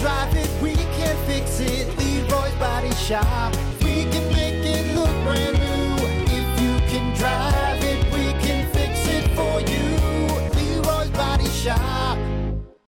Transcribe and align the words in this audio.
drive 0.00 0.34
it, 0.36 0.50
we 0.62 0.74
can 0.74 1.16
fix 1.26 1.60
it. 1.60 1.86
Leroy's 1.98 2.54
Body 2.54 2.92
Shop. 2.94 3.54
We 3.82 4.04
can 4.04 4.26
make 4.32 4.64
it 4.64 4.94
look 4.94 5.10
brand 5.24 5.58
new. 5.58 6.06
If 6.38 6.60
you 6.62 6.74
can 6.90 7.16
drive 7.16 7.82
it, 7.82 8.04
we 8.12 8.32
can 8.46 8.70
fix 8.72 9.06
it 9.08 9.28
for 9.36 9.60
you. 9.60 9.86
Leroy's 10.54 11.10
Body 11.10 11.48
Shop. 11.48 12.07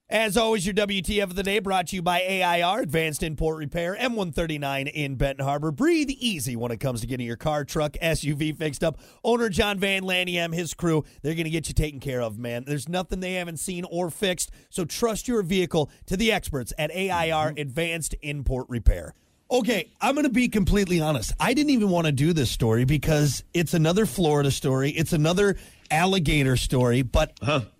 As 0.08 0.37
always, 0.37 0.64
your 0.64 0.72
WTF 0.72 1.24
of 1.24 1.35
the 1.35 1.42
day 1.42 1.58
brought 1.58 1.88
to 1.88 1.96
you 1.96 2.03
by 2.03 2.21
AIR, 2.22 2.83
Advanced 2.83 3.24
Import 3.24 3.58
Repair, 3.58 3.96
M139 4.01 4.88
in 4.92 5.17
Benton 5.17 5.44
Harbor. 5.44 5.72
Breathe 5.72 6.10
easy 6.10 6.54
when 6.54 6.71
it 6.71 6.78
comes 6.78 7.01
to 7.01 7.08
getting 7.08 7.26
your 7.26 7.35
car, 7.35 7.64
truck, 7.64 7.94
SUV 8.01 8.56
fixed 8.56 8.85
up. 8.85 9.00
Owner 9.24 9.49
John 9.49 9.81
Van 9.81 10.04
Laniam, 10.04 10.54
his 10.54 10.74
crew, 10.74 11.04
they're 11.22 11.35
going 11.35 11.42
to 11.42 11.50
get 11.50 11.67
you 11.67 11.74
taken 11.74 11.99
care 11.99 12.22
of, 12.22 12.38
man. 12.38 12.63
There's 12.69 12.88
nothing 12.88 13.19
they 13.19 13.32
haven't 13.32 13.56
seen 13.56 13.85
or 13.90 14.08
fixed, 14.10 14.53
so 14.71 14.85
trust 14.85 15.27
your 15.27 15.42
vehicle 15.42 15.90
to 16.06 16.16
the 16.16 16.30
experts 16.30 16.73
at 16.78 16.92
AIR, 16.92 17.50
mm-hmm. 17.50 17.59
Advanced 17.59 18.14
Import 18.23 18.66
Repair. 18.68 19.12
Okay, 19.50 19.91
I'm 20.00 20.14
going 20.14 20.23
to 20.23 20.30
be 20.30 20.46
completely 20.46 21.00
honest. 21.00 21.32
I 21.41 21.52
didn't 21.52 21.70
even 21.70 21.91
want 21.91 22.06
to 22.06 22.12
do 22.12 22.32
this 22.32 22.52
story 22.52 22.84
because 22.84 23.42
it's 23.52 23.74
another 23.74 24.06
Florida 24.06 24.52
story. 24.52 24.91
It's 24.91 25.12
another 25.12 25.56
alligator 25.91 26.56
story, 26.56 27.02
but 27.02 27.32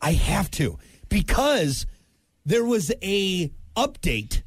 I 0.03 0.11
have 0.11 0.51
to 0.53 0.81
because 1.09 1.87
there 2.47 2.65
was 2.65 2.93
a 3.03 3.51
update 3.77 4.43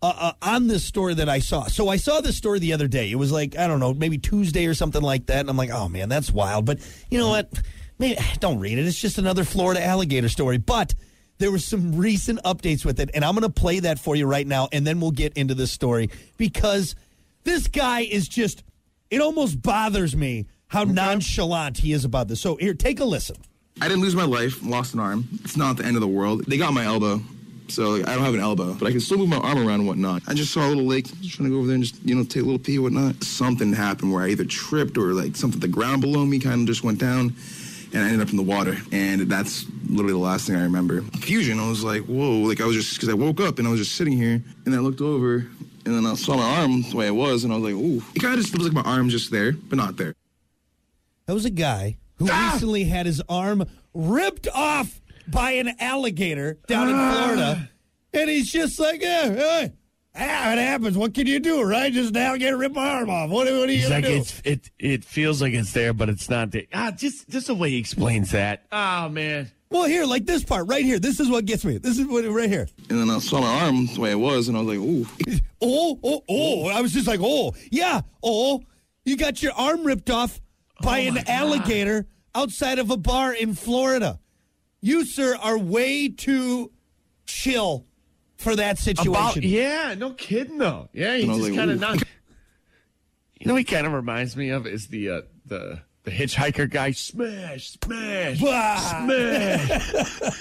uh, 0.00 0.12
uh, 0.16 0.32
on 0.42 0.68
this 0.68 0.84
story 0.84 1.14
that 1.14 1.28
I 1.28 1.40
saw. 1.40 1.64
So 1.64 1.88
I 1.88 1.96
saw 1.96 2.20
this 2.20 2.36
story 2.36 2.60
the 2.60 2.74
other 2.74 2.86
day. 2.86 3.10
It 3.10 3.16
was 3.16 3.32
like 3.32 3.56
I 3.56 3.66
don't 3.66 3.80
know, 3.80 3.94
maybe 3.94 4.18
Tuesday 4.18 4.66
or 4.66 4.74
something 4.74 5.02
like 5.02 5.26
that, 5.26 5.40
and 5.40 5.50
I'm 5.50 5.56
like, 5.56 5.70
oh 5.70 5.88
man, 5.88 6.08
that's 6.08 6.30
wild. 6.30 6.66
But 6.66 6.78
you 7.10 7.18
know 7.18 7.30
what? 7.30 7.50
Maybe 7.98 8.20
don't 8.38 8.60
read 8.60 8.78
it. 8.78 8.86
It's 8.86 9.00
just 9.00 9.18
another 9.18 9.42
Florida 9.42 9.84
alligator 9.84 10.28
story. 10.28 10.58
But 10.58 10.94
there 11.38 11.50
were 11.50 11.58
some 11.58 11.96
recent 11.96 12.40
updates 12.44 12.84
with 12.84 13.00
it, 13.00 13.10
and 13.14 13.24
I'm 13.24 13.34
going 13.34 13.42
to 13.42 13.48
play 13.48 13.80
that 13.80 13.98
for 13.98 14.14
you 14.14 14.26
right 14.26 14.46
now, 14.46 14.68
and 14.70 14.86
then 14.86 15.00
we'll 15.00 15.10
get 15.10 15.32
into 15.34 15.54
this 15.54 15.72
story 15.72 16.10
because 16.36 16.94
this 17.44 17.66
guy 17.66 18.00
is 18.00 18.28
just. 18.28 18.62
It 19.10 19.22
almost 19.22 19.62
bothers 19.62 20.14
me 20.14 20.48
how 20.66 20.84
nonchalant 20.84 21.78
he 21.78 21.94
is 21.94 22.04
about 22.04 22.28
this. 22.28 22.42
So 22.42 22.56
here, 22.56 22.74
take 22.74 23.00
a 23.00 23.06
listen. 23.06 23.36
I 23.80 23.88
didn't 23.88 24.02
lose 24.02 24.14
my 24.14 24.26
life, 24.26 24.62
lost 24.62 24.92
an 24.92 25.00
arm. 25.00 25.26
It's 25.44 25.56
not 25.56 25.78
the 25.78 25.84
end 25.86 25.96
of 25.96 26.02
the 26.02 26.08
world. 26.08 26.44
They 26.44 26.58
got 26.58 26.74
my 26.74 26.84
elbow, 26.84 27.22
so 27.70 27.96
I 27.96 28.14
don't 28.14 28.24
have 28.24 28.34
an 28.34 28.40
elbow, 28.40 28.74
but 28.74 28.86
I 28.86 28.90
can 28.90 29.00
still 29.00 29.18
move 29.18 29.28
my 29.28 29.36
arm 29.38 29.58
around 29.58 29.80
and 29.80 29.86
whatnot. 29.86 30.22
I 30.26 30.34
just 30.34 30.52
saw 30.52 30.66
a 30.66 30.68
little 30.68 30.84
lake, 30.84 31.06
just 31.20 31.36
trying 31.36 31.48
to 31.48 31.54
go 31.54 31.58
over 31.58 31.66
there 31.66 31.74
and 31.74 31.84
just, 31.84 32.02
you 32.04 32.14
know, 32.14 32.24
take 32.24 32.42
a 32.42 32.44
little 32.44 32.58
pee 32.58 32.76
and 32.76 32.84
whatnot. 32.84 33.22
Something 33.22 33.72
happened 33.72 34.12
where 34.12 34.22
I 34.22 34.28
either 34.28 34.44
tripped 34.44 34.96
or 34.96 35.12
like 35.12 35.36
something, 35.36 35.60
the 35.60 35.68
ground 35.68 36.02
below 36.02 36.24
me 36.24 36.38
kind 36.38 36.62
of 36.62 36.66
just 36.66 36.82
went 36.82 36.98
down 36.98 37.34
and 37.92 38.02
I 38.02 38.06
ended 38.06 38.20
up 38.20 38.30
in 38.30 38.36
the 38.36 38.42
water. 38.42 38.76
And 38.92 39.22
that's 39.22 39.66
literally 39.88 40.12
the 40.12 40.18
last 40.18 40.46
thing 40.46 40.56
I 40.56 40.62
remember. 40.62 41.00
Confusion, 41.00 41.58
I 41.58 41.68
was 41.68 41.84
like, 41.84 42.04
whoa, 42.04 42.40
like 42.40 42.60
I 42.60 42.64
was 42.64 42.76
just, 42.76 42.94
because 42.94 43.08
I 43.08 43.14
woke 43.14 43.40
up 43.40 43.58
and 43.58 43.66
I 43.66 43.70
was 43.70 43.80
just 43.80 43.94
sitting 43.94 44.14
here 44.14 44.42
and 44.66 44.74
I 44.74 44.78
looked 44.78 45.00
over 45.00 45.46
and 45.84 45.94
then 45.94 46.06
I 46.06 46.14
saw 46.14 46.36
my 46.36 46.60
arm 46.60 46.82
the 46.82 46.96
way 46.96 47.06
it 47.06 47.14
was 47.14 47.44
and 47.44 47.52
I 47.52 47.56
was 47.56 47.64
like, 47.64 47.80
ooh. 47.80 48.02
It 48.14 48.20
kind 48.20 48.34
of 48.34 48.40
just 48.40 48.52
looks 48.52 48.64
like 48.64 48.84
my 48.84 48.90
arm 48.90 49.08
just 49.08 49.30
there, 49.30 49.52
but 49.52 49.76
not 49.76 49.96
there. 49.96 50.14
That 51.26 51.34
was 51.34 51.44
a 51.44 51.50
guy 51.50 51.98
who 52.16 52.28
ah! 52.30 52.50
recently 52.52 52.84
had 52.84 53.06
his 53.06 53.22
arm 53.28 53.64
ripped 53.94 54.48
off 54.54 55.00
by 55.30 55.52
an 55.52 55.74
alligator 55.78 56.58
down 56.66 56.88
in 56.88 56.94
Florida. 56.96 57.70
And 58.12 58.30
he's 58.30 58.50
just 58.50 58.78
like, 58.80 59.02
yeah, 59.02 59.26
yeah, 59.32 59.68
ah, 60.16 60.52
it 60.52 60.58
happens. 60.58 60.96
What 60.96 61.14
can 61.14 61.26
you 61.26 61.38
do, 61.40 61.62
right? 61.62 61.92
Just 61.92 62.10
an 62.10 62.16
alligator 62.16 62.56
rip 62.56 62.72
my 62.72 62.88
arm 62.88 63.10
off. 63.10 63.30
What, 63.30 63.46
what 63.46 63.68
are 63.68 63.72
you 63.72 63.78
It's 63.80 63.88
going 63.88 64.02
like 64.02 64.10
do? 64.10 64.16
it's 64.18 64.40
it 64.44 64.70
it 64.78 65.04
feels 65.04 65.42
like 65.42 65.52
it's 65.52 65.72
there, 65.72 65.92
but 65.92 66.08
it's 66.08 66.28
not 66.30 66.50
there. 66.50 66.62
Ah, 66.72 66.90
just 66.90 67.28
just 67.28 67.48
the 67.48 67.54
way 67.54 67.70
he 67.70 67.76
explains 67.78 68.30
that. 68.32 68.64
Oh 68.72 69.08
man. 69.08 69.50
Well, 69.70 69.84
here, 69.84 70.06
like 70.06 70.24
this 70.24 70.42
part 70.44 70.66
right 70.66 70.82
here. 70.82 70.98
This 70.98 71.20
is 71.20 71.28
what 71.28 71.44
gets 71.44 71.62
me. 71.62 71.76
This 71.76 71.98
is 71.98 72.06
what 72.06 72.24
right 72.24 72.48
here. 72.48 72.66
And 72.88 72.98
then 72.98 73.10
I 73.10 73.18
saw 73.18 73.42
my 73.42 73.64
arm 73.66 73.84
the 73.86 74.00
way 74.00 74.12
it 74.12 74.18
was 74.18 74.48
and 74.48 74.56
I 74.56 74.60
was 74.62 74.68
like, 74.68 74.78
ooh. 74.78 75.06
Oh, 75.60 75.98
oh, 76.02 76.22
oh. 76.28 76.68
I 76.68 76.80
was 76.80 76.92
just 76.94 77.06
like, 77.06 77.20
oh, 77.22 77.52
yeah, 77.70 78.00
oh. 78.22 78.62
You 79.04 79.16
got 79.18 79.42
your 79.42 79.52
arm 79.52 79.84
ripped 79.84 80.08
off 80.08 80.40
by 80.80 81.00
Oh, 81.04 81.08
an 81.08 81.14
my 81.14 81.20
God. 81.24 81.28
alligator 81.30 82.06
outside 82.34 82.78
of 82.78 82.90
a 82.90 82.96
bar 82.96 83.34
in 83.34 83.54
Florida. 83.54 84.18
You, 84.80 85.04
sir, 85.04 85.36
are 85.36 85.58
way 85.58 86.08
too 86.08 86.70
chill 87.26 87.84
for 88.36 88.54
that 88.56 88.78
situation. 88.78 89.10
About 89.10 89.36
yeah, 89.42 89.94
no 89.98 90.12
kidding 90.12 90.58
though. 90.58 90.88
Yeah, 90.92 91.16
he's 91.16 91.24
And 91.24 91.32
I 91.32 91.34
was 91.34 91.46
just 91.46 91.50
like, 91.50 91.58
kind 91.58 91.70
of 91.72 91.80
not. 91.80 92.02
You 93.40 93.46
know, 93.46 93.54
he 93.56 93.64
kind 93.64 93.86
of 93.86 93.92
reminds 93.92 94.36
me 94.36 94.50
of 94.50 94.66
is 94.66 94.88
the 94.88 95.10
uh, 95.10 95.20
the 95.46 95.80
the 96.04 96.10
hitchhiker 96.10 96.68
guy. 96.70 96.92
Smash, 96.92 97.76
smash, 97.84 98.40
Bah. 98.40 99.04
smash. 99.04 100.32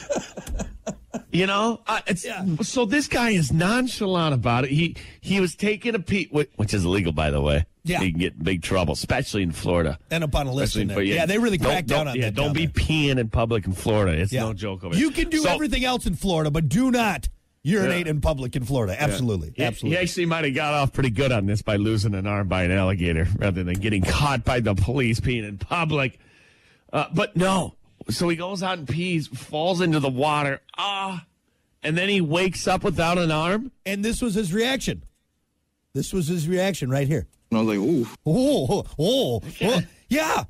you 1.31 1.45
know, 1.45 1.81
uh, 1.87 2.01
it's 2.07 2.25
Yeah. 2.25 2.45
so 2.61 2.85
this 2.85 3.07
guy 3.07 3.31
is 3.31 3.51
nonchalant 3.51 4.33
about 4.33 4.65
it. 4.65 4.71
He 4.71 4.95
he 5.21 5.39
was 5.39 5.55
taking 5.55 5.93
a 5.95 5.99
pee, 5.99 6.27
which 6.31 6.73
is 6.73 6.85
illegal, 6.85 7.11
by 7.11 7.29
the 7.31 7.41
way. 7.41 7.65
Yeah. 7.89 8.01
you 8.01 8.11
can 8.11 8.19
get 8.19 8.33
in 8.35 8.43
big 8.43 8.61
trouble, 8.63 8.93
especially 8.93 9.43
in 9.43 9.51
Florida. 9.51 9.97
And 10.11 10.23
up 10.23 10.35
on 10.35 10.47
a 10.47 10.51
list 10.53 10.75
Especially 10.75 10.81
in 10.81 10.87
there. 10.89 10.97
for- 10.97 11.01
Yeah, 11.03 11.25
they 11.25 11.37
really 11.37 11.57
Don't- 11.57 11.85
down 11.87 12.05
don't- 12.05 12.07
on 12.09 12.15
yeah, 12.15 12.21
that. 12.25 12.35
Don't 12.35 12.53
be 12.53 12.65
there. 12.65 12.73
peeing 12.73 13.17
in 13.19 13.29
public 13.29 13.65
in 13.65 13.73
Florida. 13.73 14.19
It's 14.19 14.31
Yeah. 14.31 14.41
no 14.43 14.53
joke 14.53 14.83
over 14.83 14.95
You 14.95 15.11
can 15.11 15.29
do 15.29 15.39
So- 15.39 15.49
everything 15.53 15.83
else 15.85 16.05
in 16.05 16.15
Florida, 16.15 16.51
but 16.51 16.69
do 16.69 16.91
not 16.91 17.29
urinate 17.63 18.05
Yeah. 18.05 18.11
in 18.11 18.21
public 18.21 18.55
in 18.55 18.63
Florida. 18.63 18.95
Absolutely. 19.01 19.53
He, 19.55 19.63
Absolutely. 19.63 19.97
he 19.97 20.01
actually 20.03 20.25
might 20.25 20.45
have 20.45 20.53
got 20.55 20.73
off 20.73 20.93
pretty 20.93 21.09
good 21.09 21.31
on 21.31 21.45
this 21.47 21.61
by 21.61 21.75
losing 21.75 22.13
an 22.15 22.25
arm 22.27 22.47
by 22.47 22.63
an 22.63 22.71
alligator 22.71 23.27
rather 23.37 23.63
than 23.63 23.75
getting 23.79 24.03
caught 24.03 24.43
by 24.45 24.59
the 24.59 24.73
police 24.75 25.19
peeing 25.19 25.47
in 25.47 25.57
public. 25.57 26.19
Uh, 26.93 27.05
but 27.13 27.35
no. 27.35 27.75
So 28.09 28.29
he 28.29 28.37
goes 28.37 28.63
out 28.63 28.77
and 28.77 28.87
pees, 28.87 29.27
falls 29.27 29.81
into 29.81 29.99
the 29.99 30.09
water. 30.09 30.61
Ah. 30.77 31.25
and 31.83 31.95
then 31.97 32.09
he 32.09 32.19
wakes 32.19 32.67
up 32.67 32.83
without 32.83 33.17
an 33.17 33.31
arm. 33.31 33.71
and 33.85 34.03
this 34.03 34.21
was 34.21 34.33
his 34.33 34.51
reaction. 34.51 35.03
This 35.93 36.11
was 36.11 36.27
his 36.27 36.47
reaction 36.47 36.89
right 36.89 37.07
here. 37.07 37.27
And 37.49 37.57
I 37.59 37.61
was 37.63 37.77
like, 37.77 37.77
ooh. 37.85 38.07
Oh, 38.25 38.67
oh, 38.69 38.85
oh, 38.99 39.41
oh, 39.61 39.81
yeah. 40.09 40.43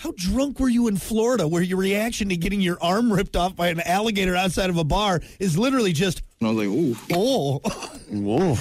How 0.00 0.12
drunk 0.16 0.60
were 0.60 0.68
you 0.68 0.86
in 0.86 0.96
Florida 0.96 1.48
where 1.48 1.62
your 1.62 1.78
reaction 1.78 2.28
to 2.28 2.36
getting 2.36 2.60
your 2.60 2.78
arm 2.80 3.12
ripped 3.12 3.34
off 3.36 3.56
by 3.56 3.68
an 3.68 3.80
alligator 3.80 4.36
outside 4.36 4.70
of 4.70 4.76
a 4.76 4.84
bar 4.84 5.20
is 5.40 5.58
literally 5.58 5.92
just, 5.92 6.22
And 6.40 6.48
I 6.48 6.52
was 6.52 6.66
like, 6.66 6.68
ooh. 6.68 6.96
oh. 7.12 7.58
Whoa. 8.10 8.56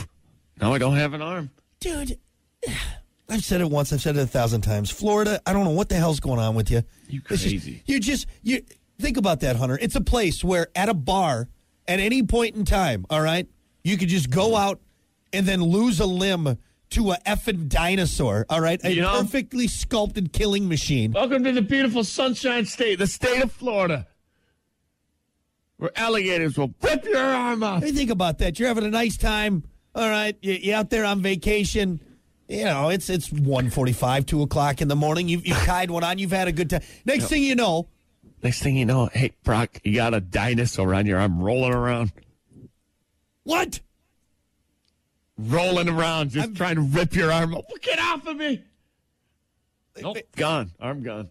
Now 0.60 0.74
I 0.74 0.80
don't 0.80 0.96
have 0.96 1.14
an 1.14 1.22
arm. 1.22 1.52
Dude, 1.80 2.18
I've 3.30 3.44
said 3.44 3.62
it 3.62 3.70
once, 3.70 3.94
I've 3.94 4.02
said 4.02 4.18
it 4.18 4.22
a 4.22 4.26
thousand 4.28 4.62
times. 4.62 4.90
Florida, 4.90 5.40
I 5.46 5.54
don't 5.54 5.64
know 5.64 5.70
what 5.72 5.90
the 5.90 5.96
hell's 5.96 6.20
going 6.20 6.40
on 6.40 6.56
with 6.56 6.72
you. 6.72 6.82
You 7.08 7.22
It's 7.30 7.44
just- 7.44 7.46
crazy. 7.46 7.84
you 7.86 8.00
just, 8.00 8.26
you 8.42 8.64
think 9.00 9.18
about 9.18 9.42
that, 9.42 9.58
Hunter. 9.58 9.78
It's 9.80 9.96
a 9.96 10.02
place 10.02 10.44
where 10.44 10.70
at 10.76 10.90
a 10.90 10.94
bar, 10.96 11.50
at 11.88 12.00
any 12.00 12.24
point 12.24 12.56
in 12.56 12.66
time, 12.66 13.06
all 13.12 13.22
right, 13.22 13.48
you 13.84 13.96
could 13.98 14.10
just 14.10 14.32
go 14.32 14.56
out 14.56 14.82
and 15.32 15.46
then 15.46 15.62
lose 15.62 16.00
a 16.00 16.06
limb 16.08 16.58
to 16.92 17.12
a 17.12 17.18
effing 17.26 17.68
dinosaur, 17.68 18.46
all 18.50 18.62
right? 18.62 18.80
A 18.84 18.92
You 18.94 19.02
know- 19.02 19.22
perfectly 19.22 19.68
sculpted 19.68 20.32
killing 20.34 20.68
machine. 20.68 21.12
Welcome 21.12 21.44
to 21.44 21.52
the 21.52 21.62
beautiful 21.62 22.04
Sunshine 22.04 22.66
State, 22.66 23.00
the 23.00 23.08
state 23.08 23.44
of 23.44 23.52
Florida, 23.52 24.08
where 25.78 25.92
alligators 25.96 26.58
will 26.58 26.74
rip 26.82 27.04
your 27.06 27.18
arm 27.24 27.64
off. 27.64 27.84
Hey, 27.84 27.92
think 27.92 28.10
about 28.10 28.38
that. 28.40 28.58
You're 28.60 28.68
having 28.70 28.86
a 28.86 28.90
nice 28.90 29.18
time. 29.18 29.64
All 29.96 30.10
right, 30.10 30.36
you- 30.42 30.54
you're 30.54 30.76
out 30.78 30.90
there 30.90 31.06
on 31.06 31.22
vacation. 31.22 32.00
You 32.48 32.64
know, 32.64 32.90
it's 32.90 33.10
it's 33.10 33.28
1.45, 33.30 34.26
2 34.26 34.42
o'clock 34.42 34.82
in 34.82 34.88
the 34.88 34.96
morning. 34.96 35.28
You've, 35.28 35.46
you've 35.46 35.58
tied 35.58 35.92
one 35.92 36.04
on. 36.06 36.18
You've 36.18 36.32
had 36.32 36.48
a 36.48 36.52
good 36.54 36.70
time. 36.70 36.82
Next 37.06 37.26
thing 37.28 37.44
you 37.44 37.56
know, 37.56 37.88
Next 38.44 38.62
thing 38.62 38.78
you 38.78 38.86
know, 38.86 39.08
hey, 39.12 39.34
Brock, 39.44 39.80
you 39.84 39.96
got 39.96 40.14
a 40.14 40.22
dinosaur 40.22 40.94
on 40.94 41.08
your 41.08 41.20
arm 41.20 41.40
rolling 41.42 41.74
around. 41.74 42.12
what? 43.44 43.80
Rolling 45.38 45.90
around, 45.90 46.32
just 46.32 46.56
trying 46.56 46.76
to 46.76 46.82
rip 46.82 47.16
your 47.16 47.32
arm. 47.32 47.56
off. 47.56 47.66
Get 47.82 48.00
off 48.00 48.26
of 48.28 48.38
me! 48.38 48.64
Nope, 50.02 50.18
gone. 50.36 50.72
Arm 50.80 51.02
gone. 51.04 51.30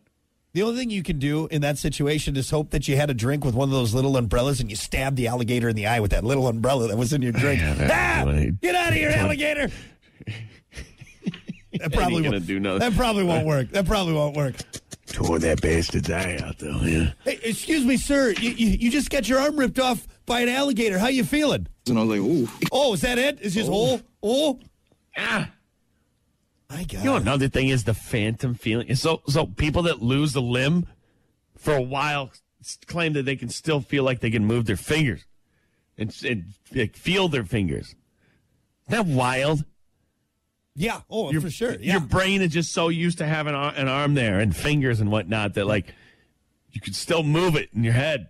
The 0.53 0.63
only 0.63 0.79
thing 0.79 0.91
you 0.91 1.03
can 1.03 1.19
do 1.19 1.47
in 1.49 1.61
that 1.61 1.77
situation 1.77 2.35
is 2.37 2.49
hope 2.49 2.71
that 2.71 2.89
you 2.89 2.97
had 2.97 3.11
a 3.11 3.15
drink 3.15 3.45
with 3.45 3.55
one 3.55 3.69
of 3.69 3.73
those 3.73 3.93
little 3.93 4.17
umbrellas 4.17 4.59
and 4.59 4.71
you 4.71 4.77
stabbed 4.77 5.17
the 5.17 5.27
alligator 5.27 5.69
in 5.69 5.77
the 5.77 5.87
eye 5.87 6.01
with 6.01 6.13
that 6.13 6.25
little 6.25 6.49
umbrella 6.49 6.89
that 6.89 6.97
was 6.97 7.13
in 7.13 7.21
your 7.21 7.33
drink. 7.33 7.61
Yeah, 7.61 8.25
ah! 8.25 8.33
Get 8.63 8.75
out 8.75 8.89
of 8.89 8.95
here, 8.95 9.11
alligator! 9.15 9.71
That 11.79 11.93
probably 11.93 12.23
gonna 12.23 12.37
won't 12.37 12.47
do 12.47 12.59
nothing. 12.59 12.79
That 12.79 12.95
probably 12.95 13.25
won't 13.25 13.47
work. 13.47 13.69
That 13.71 13.85
probably 13.85 14.15
won't 14.15 14.35
work. 14.35 14.55
Tore 15.09 15.39
that 15.41 15.61
bastard's 15.61 16.11
eye 16.11 16.39
out, 16.43 16.59
though. 16.59 16.81
Yeah. 16.81 17.13
Hey, 17.25 17.39
excuse 17.43 17.85
me, 17.85 17.99
sir. 17.99 18.31
You, 18.31 18.51
you, 18.51 18.69
you 18.69 18.91
just 18.91 19.11
got 19.11 19.29
your 19.29 19.39
arm 19.41 19.59
ripped 19.59 19.79
off 19.79 20.07
by 20.27 20.41
an 20.41 20.49
alligator. 20.49 20.99
How 20.99 21.09
you 21.09 21.25
feeling? 21.25 21.67
And 21.89 21.99
I 21.99 22.03
was 22.03 22.11
like, 22.11 22.21
ooh. 22.21 22.49
Oh, 22.73 22.95
is 22.95 23.01
that 23.03 23.19
it? 23.19 23.41
Is 23.41 23.55
just 23.55 23.71
oh 23.73 24.01
oh? 24.23 24.59
Ah. 25.17 25.51
My 26.69 26.83
God. 26.83 26.93
You 26.93 27.05
know, 27.05 27.17
another 27.17 27.49
thing 27.49 27.69
is 27.69 27.85
the 27.85 27.95
phantom 27.95 28.55
feeling. 28.55 28.93
So, 28.97 29.23
so 29.29 29.47
people 29.47 29.83
that 29.83 30.03
lose 30.03 30.35
a 30.35 30.41
limb 30.41 30.87
for 31.57 31.75
a 31.75 31.81
while 31.83 32.33
claim 32.87 33.13
that 33.13 33.25
they 33.25 33.37
can 33.37 33.49
still 33.49 33.81
feel 33.81 34.03
like 34.03 34.21
they 34.21 34.31
can 34.31 34.45
move 34.45 34.67
their 34.67 34.77
fingers 34.77 35.25
and, 35.97 36.15
and 36.25 36.47
like, 36.75 36.97
feel 36.97 37.29
their 37.29 37.45
fingers. 37.45 37.95
Isn't 38.89 39.07
that 39.07 39.07
wild? 39.07 39.65
yeah. 40.75 41.01
Oh, 41.09 41.33
for 41.41 41.51
sure. 41.51 41.77
Yeah. 41.81 41.93
Your 41.93 42.01
brain 42.01 42.43
is 42.43 42.53
just 42.53 42.73
so 42.73 42.89
used 42.89 43.19
to 43.19 43.27
having 43.27 43.55
an 43.55 43.89
arm 43.89 44.15
there 44.15 44.41
and 44.41 44.55
fingers 44.55 45.01
and 45.01 45.11
whatnot 45.11 45.55
that 45.55 45.67
like 45.67 45.95
you 46.73 46.81
can 46.81 46.93
still 46.93 47.23
move 47.23 47.57
it 47.57 47.71
in 47.75 47.83
your 47.83 47.95
head. 47.95 48.29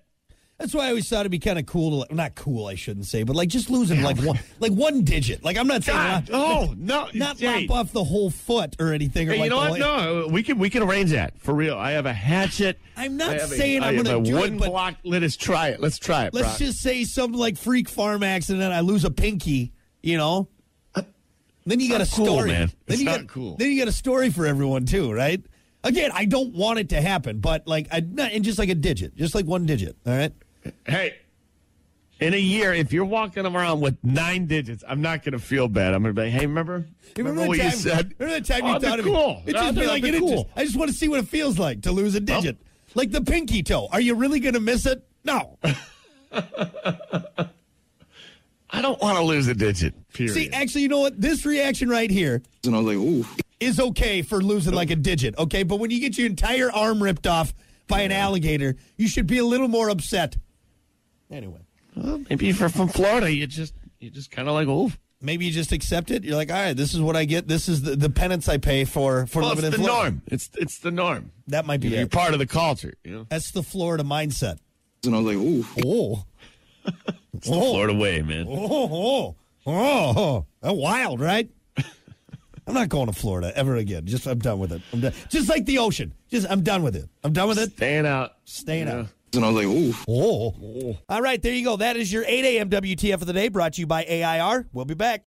That's 0.58 0.72
why 0.72 0.86
I 0.86 0.88
always 0.88 1.06
thought 1.06 1.20
it'd 1.20 1.32
be 1.32 1.38
kind 1.38 1.58
of 1.58 1.66
cool 1.66 2.06
to, 2.06 2.14
not 2.14 2.34
cool, 2.34 2.66
I 2.66 2.76
shouldn't 2.76 3.04
say, 3.04 3.24
but 3.24 3.36
like 3.36 3.50
just 3.50 3.68
losing 3.68 4.02
like 4.02 4.18
one, 4.22 4.38
like 4.58 4.72
one 4.72 5.02
digit. 5.04 5.44
Like 5.44 5.58
I'm 5.58 5.66
not 5.66 5.84
saying 5.84 5.98
God, 5.98 6.30
not, 6.30 6.40
oh 6.40 6.74
no, 6.78 7.08
not 7.12 7.36
Jay. 7.36 7.66
lop 7.66 7.78
off 7.88 7.92
the 7.92 8.02
whole 8.04 8.30
foot 8.30 8.74
or 8.80 8.94
anything. 8.94 9.28
Or 9.28 9.32
Hey, 9.32 9.38
like 9.40 9.44
you 9.44 9.50
know 9.50 9.68
what? 9.70 9.78
No, 9.78 10.28
we 10.30 10.42
can 10.42 10.58
we 10.58 10.70
can 10.70 10.82
arrange 10.82 11.10
that 11.10 11.38
for 11.38 11.52
real. 11.54 11.76
I 11.76 11.90
have 11.90 12.06
a 12.06 12.12
hatchet. 12.14 12.78
I'm 12.96 13.18
not 13.18 13.38
saying 13.42 13.82
I 13.82 13.88
I'm 13.88 13.96
gonna 14.02 14.18
a 14.18 14.22
do 14.22 14.36
it, 14.38 14.40
wooden 14.40 14.58
but- 14.58 14.70
block. 14.70 14.94
Let 15.04 15.22
us 15.22 15.36
try 15.36 15.68
it. 15.68 15.80
Let's 15.80 15.98
try 15.98 16.24
it. 16.24 16.32
Let's 16.32 16.48
Brock. 16.48 16.58
just 16.58 16.80
say 16.80 17.04
something 17.04 17.38
like 17.38 17.58
freak 17.58 17.88
farm 17.90 18.22
accident. 18.22 18.72
I 18.72 18.80
lose 18.80 19.04
a 19.04 19.10
pinky. 19.10 19.72
You 20.02 20.16
know. 20.16 20.48
Then 21.68 21.80
you 21.80 21.88
got 21.90 21.96
a 21.96 22.04
not 22.04 22.10
cool, 22.12 22.26
story. 22.26 22.50
man. 22.52 22.68
Then 22.68 22.94
It's 22.94 22.98
you 23.00 23.04
not 23.06 23.18
got, 23.22 23.28
cool. 23.28 23.56
Then 23.56 23.72
you 23.72 23.78
got 23.80 23.88
a 23.88 23.92
story 23.92 24.30
for 24.30 24.46
everyone 24.46 24.84
too, 24.86 25.12
right? 25.12 25.44
Again, 25.82 26.12
I 26.14 26.24
don't 26.24 26.54
want 26.54 26.78
it 26.78 26.90
to 26.90 27.00
happen, 27.00 27.40
but 27.40 27.66
like, 27.66 27.88
I, 27.90 28.00
not, 28.00 28.30
and 28.30 28.44
just 28.44 28.56
like 28.58 28.68
a 28.68 28.74
digit, 28.76 29.16
just 29.16 29.34
like 29.34 29.46
one 29.46 29.66
digit. 29.66 29.96
All 30.06 30.16
right. 30.16 30.32
Hey, 30.86 31.16
in 32.20 32.32
a 32.34 32.38
year, 32.38 32.72
if 32.72 32.92
you're 32.92 33.04
walking 33.04 33.44
around 33.46 33.80
with 33.80 33.96
nine 34.02 34.46
digits, 34.46 34.82
I'm 34.88 35.02
not 35.02 35.22
going 35.22 35.32
to 35.34 35.38
feel 35.38 35.68
bad. 35.68 35.92
I'm 35.94 36.02
going 36.02 36.14
to 36.14 36.22
be, 36.22 36.30
hey, 36.30 36.46
remember? 36.46 36.86
Remember, 37.16 37.46
what 37.46 37.58
the 37.58 37.64
you 37.64 37.70
time, 37.70 37.78
said? 37.78 38.14
Remember 38.18 38.40
the 38.40 38.46
time 38.46 38.64
Oh, 38.64 38.66
you 38.74 38.78
that'd 38.78 38.88
thought 38.88 38.96
be 39.04 39.10
of 39.10 39.16
cool. 39.16 39.42
It 39.46 39.52
No, 39.52 39.60
just 39.60 39.74
be 39.74 39.80
that'd 39.80 39.90
like 39.90 40.02
be 40.02 40.08
it 40.10 40.18
cool. 40.20 40.30
just- 40.44 40.46
I 40.56 40.64
just 40.64 40.76
want 40.76 40.90
to 40.90 40.96
see 40.96 41.08
what 41.08 41.20
it 41.20 41.28
feels 41.28 41.58
like 41.58 41.82
to 41.82 41.92
lose 41.92 42.14
a 42.14 42.20
digit, 42.20 42.56
like 42.94 43.10
the 43.10 43.20
pinky 43.20 43.62
toe. 43.62 43.88
Are 43.92 44.00
you 44.00 44.14
really 44.14 44.40
going 44.40 44.54
to 44.54 44.60
miss 44.60 44.86
it? 44.86 45.06
No. 45.24 45.58
I 48.70 48.82
don't 48.82 49.00
want 49.00 49.16
to 49.18 49.24
lose 49.24 49.46
a 49.48 49.54
digit. 49.54 49.94
Period. 50.12 50.34
See, 50.34 50.50
actually, 50.50 50.82
you 50.82 50.88
know 50.88 51.00
what? 51.00 51.20
This 51.20 51.46
reaction 51.46 51.88
right 51.88 52.10
here 52.10 52.42
And 52.64 52.74
I 52.74 52.78
was 52.80 52.86
like, 52.86 52.96
ooh. 52.96 53.24
is 53.60 53.78
okay 53.78 54.22
for 54.22 54.40
losing 54.42 54.74
like 54.74 54.90
a 54.90 54.96
digit, 54.96 55.36
okay? 55.38 55.62
But 55.62 55.76
when 55.78 55.90
you 55.90 56.00
get 56.00 56.18
your 56.18 56.26
entire 56.26 56.70
arm 56.72 57.02
ripped 57.02 57.26
off 57.26 57.54
by 57.86 58.00
an 58.02 58.12
alligator, 58.12 58.76
you 58.96 59.06
should 59.08 59.26
be 59.26 59.38
a 59.38 59.44
little 59.44 59.68
more 59.68 59.88
upset. 59.88 60.36
Anyway, 61.30 61.60
Well, 61.96 62.18
maybe 62.30 62.48
if 62.48 62.60
you're 62.60 62.68
from 62.68 62.88
Florida, 62.88 63.32
you 63.32 63.46
just 63.46 63.74
you 64.00 64.10
just 64.10 64.30
kind 64.30 64.48
of 64.48 64.54
like, 64.54 64.68
oh, 64.68 64.92
maybe 65.20 65.44
you 65.46 65.50
just 65.52 65.72
accept 65.72 66.10
it. 66.10 66.22
You're 66.24 66.36
like, 66.36 66.50
all 66.50 66.56
right, 66.56 66.76
this 66.76 66.94
is 66.94 67.00
what 67.00 67.16
I 67.16 67.24
get. 67.24 67.48
This 67.48 67.68
is 67.68 67.82
the, 67.82 67.96
the 67.96 68.10
penance 68.10 68.48
I 68.48 68.58
pay 68.58 68.84
for 68.84 69.26
for 69.26 69.42
well, 69.42 69.52
it's 69.52 69.62
living 69.62 69.70
the 69.72 69.76
in 69.78 69.82
Florida. 69.88 70.10
norm. 70.10 70.22
It's 70.26 70.50
it's 70.54 70.78
the 70.78 70.90
norm. 70.90 71.32
That 71.48 71.66
might 71.66 71.80
be 71.80 71.88
You're 71.88 72.02
it. 72.02 72.10
part 72.12 72.32
of 72.32 72.38
the 72.38 72.46
culture. 72.46 72.94
You 73.04 73.12
know, 73.12 73.26
That's 73.28 73.50
the 73.50 73.62
Florida 73.62 74.04
mindset. 74.04 74.58
And 75.04 75.14
I 75.14 75.18
was 75.20 75.34
like, 75.34 75.44
ooh. 75.44 75.64
Oh, 75.84 76.24
it's 77.34 77.48
the 77.48 77.54
oh. 77.54 77.70
Florida 77.72 77.94
way, 77.94 78.22
man. 78.22 78.46
oh, 78.48 78.54
oh, 78.70 79.34
oh, 79.66 80.14
oh. 80.16 80.46
That's 80.60 80.74
wild, 80.76 81.20
right? 81.20 81.50
I'm 82.68 82.74
not 82.74 82.88
going 82.88 83.06
to 83.06 83.12
Florida 83.12 83.52
ever 83.56 83.76
again. 83.76 84.06
Just 84.06 84.26
I'm 84.26 84.40
done 84.40 84.58
with 84.58 84.72
it. 84.72 84.82
I'm 84.92 85.00
done. 85.00 85.12
Just 85.28 85.48
like 85.48 85.66
the 85.66 85.78
ocean. 85.78 86.12
Just 86.28 86.48
I'm 86.50 86.62
done 86.62 86.82
with 86.82 86.96
it. 86.96 87.08
I'm 87.22 87.32
done 87.32 87.46
with 87.48 87.58
it. 87.58 87.70
Staying 87.76 88.06
out. 88.06 88.32
Staying 88.44 88.88
Yeah. 88.88 88.94
out. 89.00 89.06
And 89.36 89.44
I 89.44 89.50
was 89.50 89.56
like, 89.56 89.66
ooh. 89.66 89.94
Oh. 90.08 90.96
All 91.08 91.22
right, 91.22 91.40
there 91.40 91.52
you 91.52 91.64
go. 91.64 91.76
That 91.76 91.96
is 91.96 92.12
your 92.12 92.24
8 92.26 92.44
a.m. 92.44 92.70
WTF 92.70 93.14
of 93.14 93.26
the 93.26 93.32
day 93.32 93.48
brought 93.48 93.74
to 93.74 93.80
you 93.80 93.86
by 93.86 94.04
AIR. 94.04 94.66
We'll 94.72 94.84
be 94.84 94.94
back. 94.94 95.24